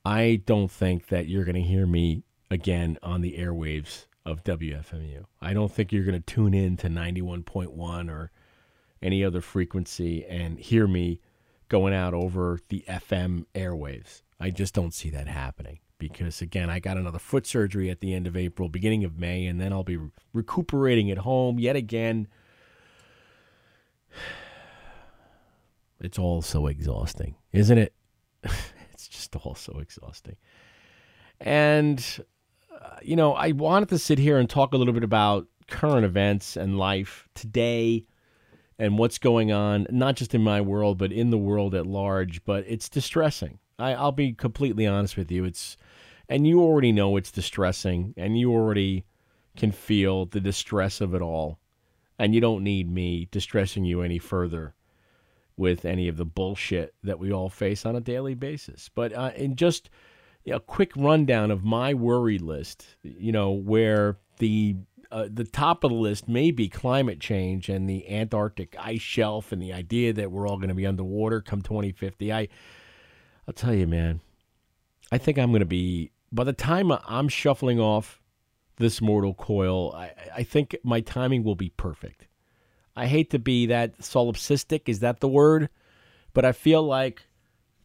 [0.03, 5.25] I don't think that you're going to hear me again on the airwaves of WFMU.
[5.41, 8.31] I don't think you're going to tune in to 91.1 or
[9.01, 11.19] any other frequency and hear me
[11.69, 14.23] going out over the FM airwaves.
[14.39, 18.13] I just don't see that happening because again, I got another foot surgery at the
[18.13, 19.99] end of April, beginning of May, and then I'll be
[20.33, 22.27] recuperating at home yet again.
[26.03, 27.93] It's all so exhausting, isn't it?
[29.11, 30.37] just all so exhausting.
[31.39, 32.03] And,
[32.73, 36.05] uh, you know, I wanted to sit here and talk a little bit about current
[36.05, 38.05] events and life today
[38.79, 42.43] and what's going on, not just in my world, but in the world at large.
[42.45, 43.59] But it's distressing.
[43.77, 45.45] I, I'll be completely honest with you.
[45.45, 45.77] It's,
[46.29, 49.05] and you already know it's distressing, and you already
[49.57, 51.59] can feel the distress of it all.
[52.17, 54.75] And you don't need me distressing you any further
[55.61, 58.89] with any of the bullshit that we all face on a daily basis.
[58.93, 59.91] But uh, in just
[60.47, 64.75] a quick rundown of my worry list, you know, where the
[65.11, 69.51] uh, the top of the list may be climate change and the Antarctic ice shelf
[69.51, 72.33] and the idea that we're all going to be underwater come 2050.
[72.33, 72.47] I
[73.47, 74.19] I'll tell you, man,
[75.11, 78.19] I think I'm going to be by the time I'm shuffling off
[78.77, 82.25] this mortal coil, I, I think my timing will be perfect.
[82.95, 85.69] I hate to be that solipsistic, is that the word?
[86.33, 87.23] But I feel like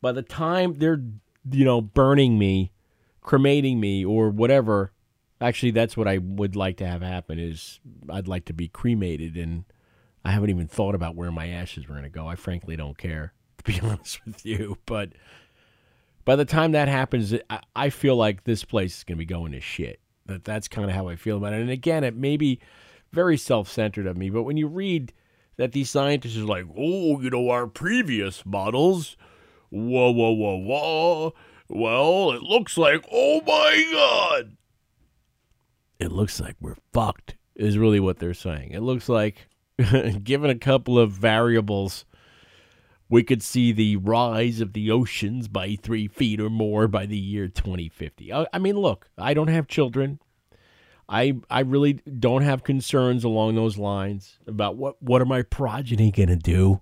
[0.01, 1.03] by the time they're,
[1.51, 2.73] you know, burning me,
[3.21, 4.92] cremating me, or whatever,
[5.40, 7.38] actually, that's what I would like to have happen.
[7.38, 9.64] Is I'd like to be cremated, and
[10.25, 12.27] I haven't even thought about where my ashes were going to go.
[12.27, 14.79] I frankly don't care, to be honest with you.
[14.87, 15.11] But
[16.25, 19.27] by the time that happens, I, I feel like this place is going to be
[19.27, 20.01] going to shit.
[20.27, 21.61] That that's kind of how I feel about it.
[21.61, 22.61] And again, it maybe
[23.12, 24.31] very self centered of me.
[24.31, 25.12] But when you read
[25.57, 29.16] that these scientists are like, oh, you know, our previous models,
[29.70, 31.35] whoa, whoa, whoa, whoa.
[31.68, 34.57] Well, it looks like, oh my God.
[35.99, 38.72] It looks like we're fucked, is really what they're saying.
[38.72, 39.49] It looks like,
[40.22, 42.05] given a couple of variables,
[43.09, 47.16] we could see the rise of the oceans by three feet or more by the
[47.16, 48.33] year 2050.
[48.33, 50.20] I mean, look, I don't have children.
[51.09, 56.11] I I really don't have concerns along those lines about what what are my progeny
[56.11, 56.81] going to do.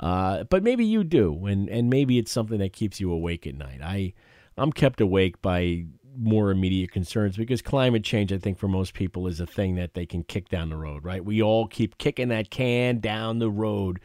[0.00, 3.54] Uh, but maybe you do, and and maybe it's something that keeps you awake at
[3.54, 3.80] night.
[3.82, 4.14] I
[4.56, 5.84] I'm kept awake by
[6.16, 9.94] more immediate concerns because climate change, I think, for most people is a thing that
[9.94, 11.24] they can kick down the road, right?
[11.24, 14.00] We all keep kicking that can down the road.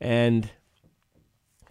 [0.00, 0.50] And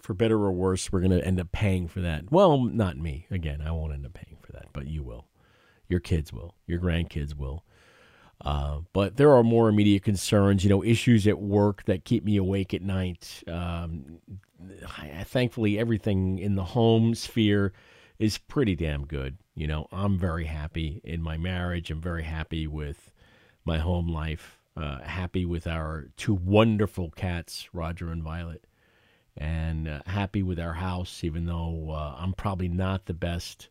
[0.01, 2.31] for better or worse, we're going to end up paying for that.
[2.31, 3.27] Well, not me.
[3.29, 5.27] Again, I won't end up paying for that, but you will.
[5.87, 6.55] Your kids will.
[6.67, 7.63] Your grandkids will.
[8.41, 12.37] Uh, but there are more immediate concerns, you know, issues at work that keep me
[12.37, 13.43] awake at night.
[13.47, 14.19] Um,
[14.97, 17.71] I, thankfully, everything in the home sphere
[18.19, 19.37] is pretty damn good.
[19.55, 21.91] You know, I'm very happy in my marriage.
[21.91, 23.11] I'm very happy with
[23.63, 24.59] my home life.
[24.77, 28.65] Uh, happy with our two wonderful cats, Roger and Violet,
[29.37, 33.69] and uh, happy with our house, even though uh, I'm probably not the best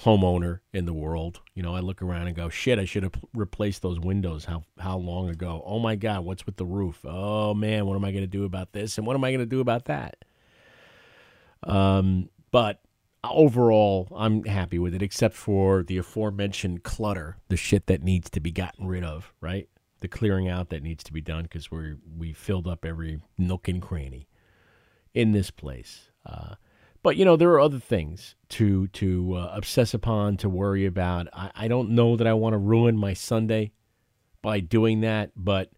[0.00, 1.40] homeowner in the world.
[1.54, 4.64] You know, I look around and go, shit, I should have replaced those windows how
[4.78, 5.62] how long ago?
[5.64, 7.00] Oh my god, what's with the roof?
[7.04, 9.40] Oh man, what am I going to do about this and what am I going
[9.40, 10.24] to do about that?
[11.62, 12.80] Um, but
[13.24, 18.40] overall, I'm happy with it except for the aforementioned clutter, the shit that needs to
[18.40, 19.68] be gotten rid of, right?
[20.00, 23.66] The clearing out that needs to be done because we're we filled up every nook
[23.66, 24.28] and cranny
[25.14, 26.10] in this place.
[26.26, 26.56] Uh,
[27.06, 31.28] but you know, there are other things to to uh, obsess upon, to worry about.
[31.32, 33.70] I, I don't know that I want to ruin my Sunday
[34.42, 35.70] by doing that, but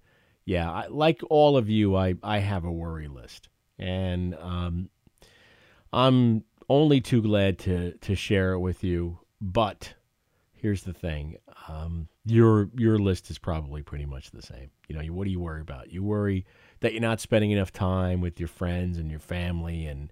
[0.46, 4.88] yeah, I, like all of you, I I have a worry list, and um,
[5.92, 9.18] I'm only too glad to to share it with you.
[9.38, 9.92] But
[10.54, 11.36] here's the thing:
[11.68, 14.70] um, your your list is probably pretty much the same.
[14.88, 15.92] You know, what do you worry about?
[15.92, 16.46] You worry
[16.80, 20.10] that you're not spending enough time with your friends and your family and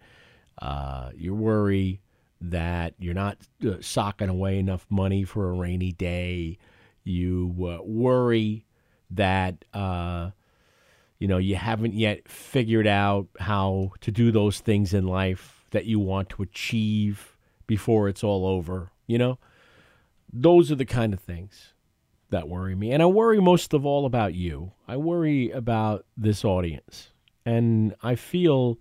[0.61, 2.00] uh, you worry
[2.40, 6.59] that you're not uh, socking away enough money for a rainy day.
[7.04, 8.66] You uh, worry
[9.11, 10.30] that uh,
[11.18, 15.84] you know you haven't yet figured out how to do those things in life that
[15.84, 17.36] you want to achieve
[17.66, 18.90] before it's all over.
[19.07, 19.38] You know,
[20.32, 21.72] those are the kind of things
[22.30, 24.72] that worry me, and I worry most of all about you.
[24.88, 27.11] I worry about this audience,
[27.44, 28.78] and I feel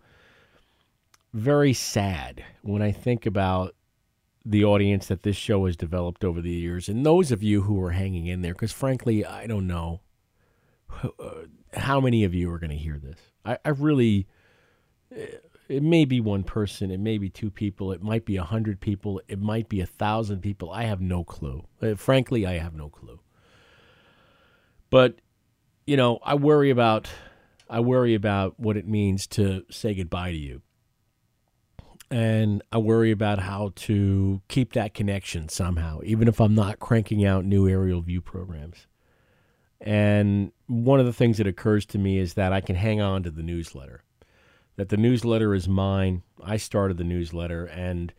[1.36, 3.76] very sad when I think about
[4.46, 7.82] the audience that this show has developed over the years, and those of you who
[7.84, 8.54] are hanging in there.
[8.54, 10.00] Because frankly, I don't know
[11.74, 13.20] how many of you are going to hear this.
[13.44, 14.28] I, I, really,
[15.12, 18.80] it may be one person, it may be two people, it might be a hundred
[18.80, 20.72] people, it might be a thousand people.
[20.72, 21.66] I have no clue.
[21.82, 23.20] Uh, frankly, I have no clue.
[24.90, 25.20] But
[25.86, 27.10] you know, I worry about
[27.70, 30.62] I worry about what it means to say goodbye to you
[32.12, 37.26] and I worry about how to keep that connection somehow, even if I'm not cranking
[37.26, 38.88] out new aerial view programs.
[39.82, 43.24] And one of the things that occurs to me is that I can hang on
[43.24, 44.03] to the newsletter,
[44.78, 46.24] that the newsletter is mine.
[46.43, 48.14] I started the newsletter, and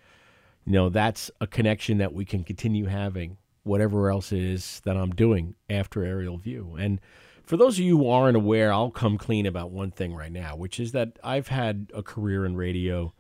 [0.65, 4.97] you know that's a connection that we can continue having, whatever else it is that
[4.97, 6.77] I'm doing after aerial view.
[6.79, 7.01] And
[7.45, 10.57] for those of you who aren't aware, I'll come clean about one thing right now,
[10.57, 13.15] which is that I've had a career in radio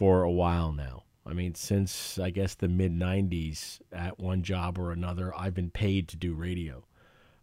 [0.00, 1.02] for a while now.
[1.26, 5.70] I mean, since I guess the mid 90s, at one job or another, I've been
[5.70, 6.86] paid to do radio,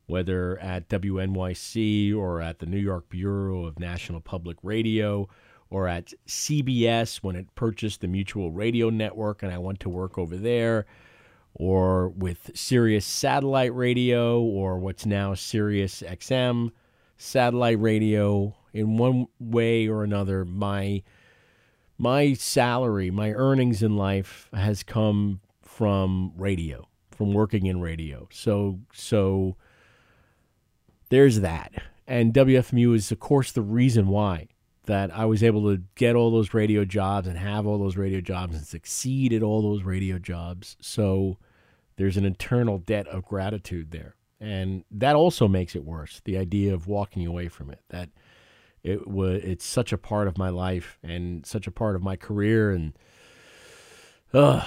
[0.08, 5.30] whether at WNYC or at the New York Bureau of National Public Radio
[5.70, 10.18] or at CBS when it purchased the Mutual Radio Network and I went to work
[10.18, 10.88] over there,
[11.54, 16.72] or with Sirius Satellite Radio or what's now Sirius XM
[17.18, 18.56] Satellite Radio.
[18.74, 21.04] In one way or another, my
[21.98, 28.28] my salary, my earnings in life has come from radio, from working in radio.
[28.32, 29.56] So so
[31.10, 31.74] there's that.
[32.08, 34.48] And WFMU is of course the reason why
[34.86, 38.22] that I was able to get all those radio jobs and have all those radio
[38.22, 40.78] jobs and succeed at all those radio jobs.
[40.80, 41.38] So
[41.98, 44.16] there's an eternal debt of gratitude there.
[44.40, 47.82] And that also makes it worse, the idea of walking away from it.
[47.90, 48.10] That
[48.88, 52.16] it was it's such a part of my life and such a part of my
[52.16, 52.94] career and
[54.34, 54.64] uh,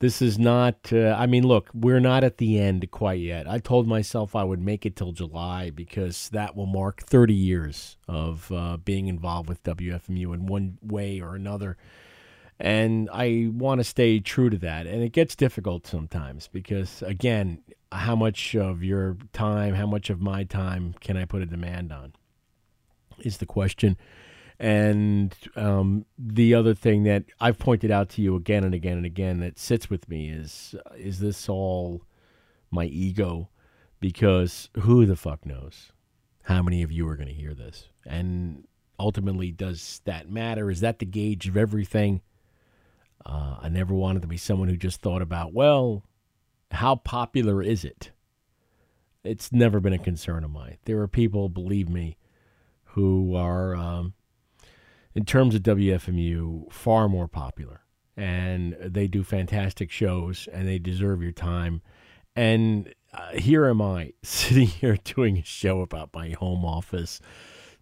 [0.00, 3.48] this is not uh, i mean look we're not at the end quite yet.
[3.48, 7.96] I told myself i would make it till july because that will mark 30 years
[8.08, 11.76] of uh, being involved with wfmu in one way or another
[12.60, 17.62] and i want to stay true to that and it gets difficult sometimes because again
[17.92, 21.92] how much of your time, how much of my time can I put a demand
[21.92, 22.12] on?
[23.18, 23.96] Is the question.
[24.58, 29.06] And um, the other thing that I've pointed out to you again and again and
[29.06, 32.02] again that sits with me is uh, is this all
[32.70, 33.48] my ego?
[34.00, 35.92] Because who the fuck knows
[36.44, 37.88] how many of you are going to hear this?
[38.06, 38.66] And
[38.98, 40.70] ultimately, does that matter?
[40.70, 42.20] Is that the gauge of everything?
[43.24, 46.04] Uh, I never wanted to be someone who just thought about, well,
[46.70, 48.10] how popular is it?
[49.22, 50.78] It's never been a concern of mine.
[50.84, 52.16] There are people, believe me,
[52.84, 54.14] who are, um,
[55.14, 57.82] in terms of WFMU, far more popular.
[58.16, 61.82] And they do fantastic shows and they deserve your time.
[62.34, 67.20] And uh, here am I sitting here doing a show about my home office,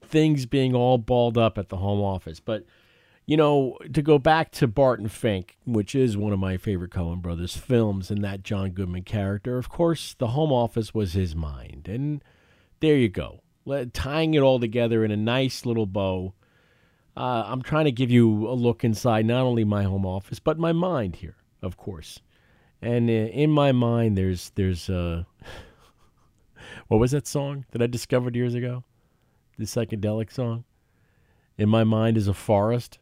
[0.03, 2.41] things being all balled up at the home office.
[2.41, 2.64] But
[3.28, 7.20] you know, to go back to Barton Fink, which is one of my favorite Coen
[7.20, 11.88] Brothers films, and that John Goodman character, of course, the home office was his mind.
[11.88, 12.24] And
[12.80, 13.42] there you go.
[13.66, 16.32] Let, tying it all together in a nice little bow.
[17.14, 20.58] Uh, I'm trying to give you a look inside not only my home office, but
[20.58, 22.20] my mind here, of course.
[22.80, 25.24] And uh, in my mind, there's, there's, uh,
[26.88, 28.84] what was that song that I discovered years ago?
[29.58, 30.64] The psychedelic song?
[31.58, 32.98] In my mind is a forest.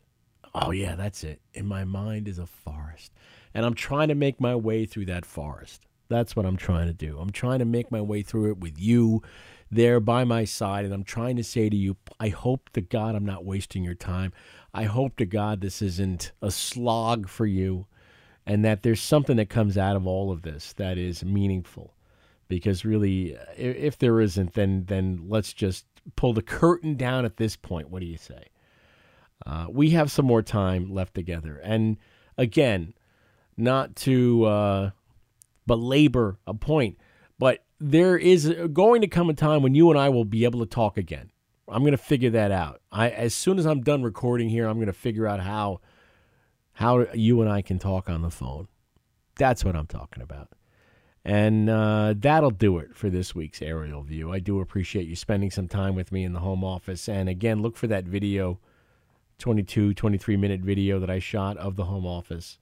[0.58, 1.40] Oh, yeah, that's it.
[1.52, 3.12] In my mind is a forest.
[3.52, 5.82] And I'm trying to make my way through that forest.
[6.08, 7.18] That's what I'm trying to do.
[7.18, 9.22] I'm trying to make my way through it with you
[9.70, 10.86] there by my side.
[10.86, 13.94] And I'm trying to say to you, I hope to God I'm not wasting your
[13.94, 14.32] time.
[14.72, 17.86] I hope to God this isn't a slog for you
[18.46, 21.92] and that there's something that comes out of all of this that is meaningful.
[22.48, 25.84] Because really, if there isn't, then then let's just
[26.14, 27.90] pull the curtain down at this point.
[27.90, 28.44] What do you say?
[29.44, 31.60] Uh, we have some more time left together.
[31.62, 31.98] And
[32.38, 32.94] again,
[33.56, 34.90] not to uh,
[35.66, 36.98] belabor a point,
[37.38, 40.60] but there is going to come a time when you and I will be able
[40.60, 41.30] to talk again.
[41.68, 42.80] I'm going to figure that out.
[42.92, 45.80] I, as soon as I'm done recording here, I'm going to figure out how
[46.74, 48.68] how you and I can talk on the phone.
[49.38, 50.50] That's what I'm talking about.
[51.24, 54.30] And uh, that'll do it for this week's aerial view.
[54.30, 57.08] I do appreciate you spending some time with me in the home office.
[57.08, 58.60] And again, look for that video
[59.38, 62.58] 22, 23 minute video that I shot of the home office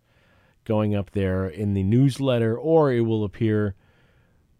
[0.65, 3.75] going up there in the newsletter, or it will appear,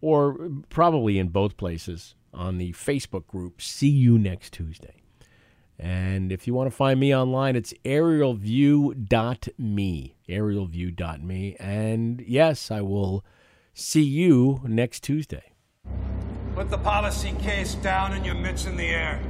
[0.01, 3.63] or probably in both places on the Facebook group.
[3.63, 5.03] See you next Tuesday.
[5.79, 10.17] And if you want to find me online, it's aerialview.me.
[10.29, 11.57] Aerialview.me.
[11.59, 13.25] And yes, I will
[13.73, 15.53] see you next Tuesday.
[16.55, 19.21] Put the policy case down and your mitts in the air.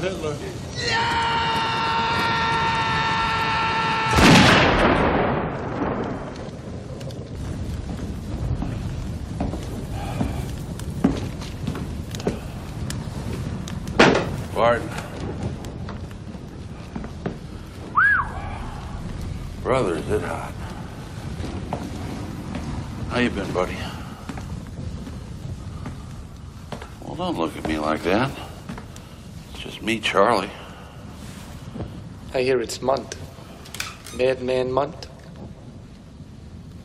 [0.00, 0.36] Hitler.
[14.54, 14.88] Barton.
[19.62, 20.52] Brother, is it hot?
[23.10, 23.76] How you been, buddy?
[27.02, 28.30] Well, don't look at me like that.
[29.94, 30.50] It's Charlie.
[32.34, 33.14] I hear it's Mundt.
[34.16, 35.06] Madman Mundt.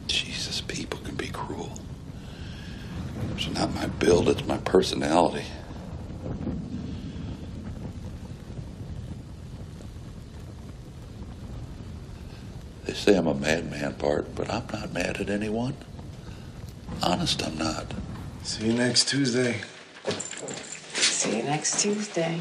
[0.06, 1.72] Jesus, people can be cruel.
[3.34, 5.46] It's not my build, it's my personality.
[12.86, 15.74] They say I'm a madman, Bart, but I'm not mad at anyone.
[17.02, 17.92] Honest, I'm not.
[18.44, 19.62] See you next Tuesday.
[20.94, 22.40] See you next Tuesday.